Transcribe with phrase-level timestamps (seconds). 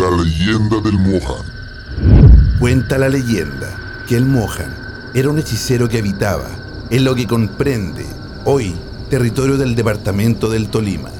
[0.00, 1.44] La leyenda del Mohan.
[2.58, 3.68] Cuenta la leyenda
[4.08, 4.74] que el Mohan
[5.12, 6.48] era un hechicero que habitaba
[6.88, 8.06] en lo que comprende
[8.46, 8.74] hoy
[9.10, 11.10] territorio del departamento del Tolima.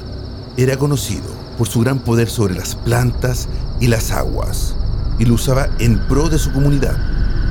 [0.57, 4.75] Era conocido por su gran poder sobre las plantas y las aguas
[5.19, 6.97] y lo usaba en pro de su comunidad,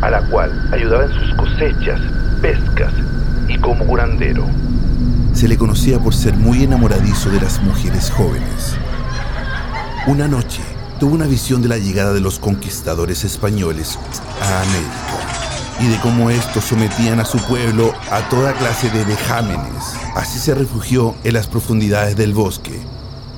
[0.02, 2.02] a la cual ayudaba en sus cosechas,
[2.42, 2.92] pescas
[3.48, 4.48] y como curandero.
[5.34, 8.76] Se le conocía por ser muy enamoradizo de las mujeres jóvenes.
[10.08, 10.64] Una noche
[11.00, 13.98] tuvo una visión de la llegada de los conquistadores españoles
[14.42, 19.96] a América y de cómo estos sometían a su pueblo a toda clase de vejámenes.
[20.16, 22.82] Así se refugió en las profundidades del bosque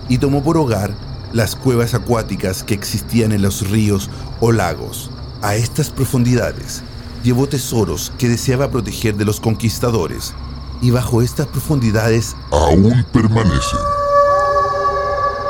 [0.09, 0.91] y tomó por hogar
[1.33, 5.11] las cuevas acuáticas que existían en los ríos o lagos.
[5.43, 6.81] A estas profundidades
[7.23, 10.33] llevó tesoros que deseaba proteger de los conquistadores
[10.81, 13.79] y bajo estas profundidades Aún permanecen.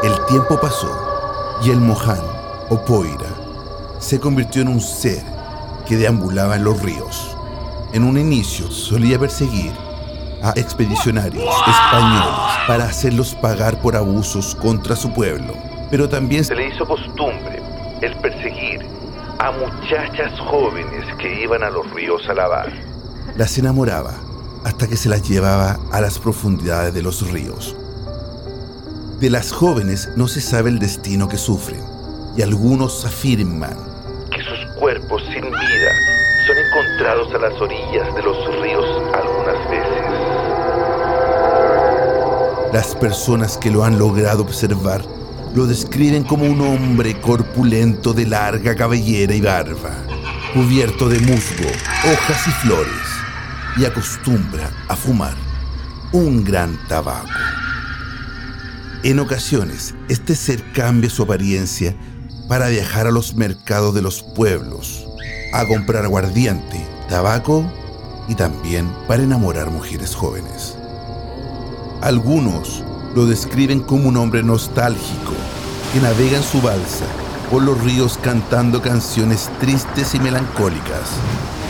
[0.04, 1.11] el tiempo pasó
[1.64, 2.22] y el Moján
[2.70, 3.30] o Poira
[4.00, 5.24] se convirtió en un ser
[5.88, 7.36] que deambulaba en los ríos.
[7.94, 9.72] En un inicio solía perseguir
[10.42, 15.54] a expedicionarios españoles para hacerlos pagar por abusos contra su pueblo.
[15.92, 17.62] Pero también se le hizo costumbre
[18.02, 18.82] el perseguir
[19.38, 22.72] a muchachas jóvenes que iban a los ríos a lavar.
[23.36, 24.14] Las enamoraba
[24.64, 27.76] hasta que se las llevaba a las profundidades de los ríos.
[29.22, 31.80] De las jóvenes no se sabe el destino que sufren
[32.36, 33.78] y algunos afirman
[34.32, 35.92] que sus cuerpos sin vida
[36.48, 40.02] son encontrados a las orillas de los ríos algunas veces.
[42.74, 45.06] Las personas que lo han logrado observar
[45.54, 49.92] lo describen como un hombre corpulento de larga cabellera y barba,
[50.52, 51.70] cubierto de musgo,
[52.12, 53.22] hojas y flores,
[53.78, 55.36] y acostumbra a fumar
[56.12, 57.51] un gran tabaco.
[59.04, 61.96] En ocasiones, este ser cambia su apariencia
[62.48, 65.08] para viajar a los mercados de los pueblos,
[65.54, 67.66] a comprar aguardiente, tabaco
[68.28, 70.78] y también para enamorar mujeres jóvenes.
[72.02, 72.84] Algunos
[73.16, 75.34] lo describen como un hombre nostálgico
[75.92, 77.06] que navega en su balsa
[77.50, 81.10] por los ríos cantando canciones tristes y melancólicas.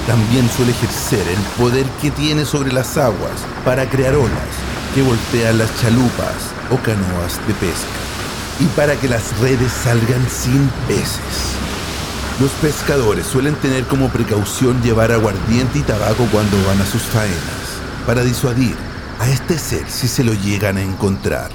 [0.06, 5.58] También suele ejercer el poder que tiene sobre las aguas para crear olas que voltean
[5.58, 7.88] las chalupas o canoas de pesca
[8.60, 11.56] y para que las redes salgan sin peces.
[12.40, 17.36] Los pescadores suelen tener como precaución llevar aguardiente y tabaco cuando van a sus faenas,
[18.06, 18.76] para disuadir
[19.20, 21.52] a este ser si se lo llegan a encontrar.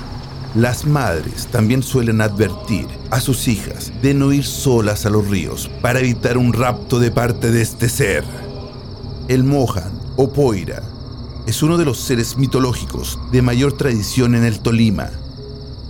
[0.54, 5.70] Las madres también suelen advertir a sus hijas de no ir solas a los ríos
[5.82, 8.24] para evitar un rapto de parte de este ser.
[9.28, 10.82] El Mohan o Poira
[11.46, 15.10] es uno de los seres mitológicos de mayor tradición en el Tolima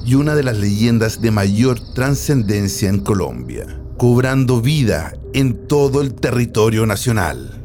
[0.04, 6.14] y una de las leyendas de mayor trascendencia en Colombia, cobrando vida en todo el
[6.14, 7.62] territorio nacional.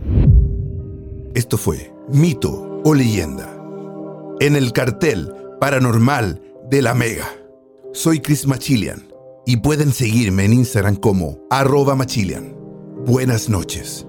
[1.35, 3.49] Esto fue Mito o Leyenda.
[4.39, 7.29] En el cartel paranormal de la Mega.
[7.93, 9.07] Soy Chris Machilian
[9.45, 12.55] y pueden seguirme en Instagram como arroba Machilian.
[13.05, 14.07] Buenas noches.